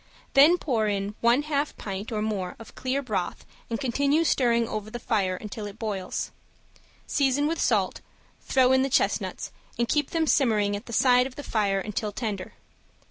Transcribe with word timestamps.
Then 0.33 0.57
pour 0.57 0.87
in 0.87 1.13
one 1.21 1.43
half 1.43 1.77
pint 1.77 2.11
or 2.11 2.23
more 2.23 2.55
of 2.57 2.73
clear 2.73 3.03
broth 3.03 3.45
and 3.69 3.79
continue 3.79 4.23
stirring 4.23 4.67
over 4.67 4.89
the 4.89 4.97
fire 4.97 5.35
until 5.35 5.67
it 5.67 5.77
boils. 5.77 6.31
Season 7.05 7.45
with 7.45 7.61
salt, 7.61 8.01
throw 8.41 8.71
in 8.71 8.81
the 8.81 8.89
chestnuts 8.89 9.51
and 9.77 9.87
keep 9.87 10.09
them 10.09 10.25
simmering 10.25 10.75
at 10.75 10.87
the 10.87 10.91
side 10.91 11.27
of 11.27 11.35
the 11.35 11.43
fire 11.43 11.77
until 11.79 12.11
tender. 12.11 12.53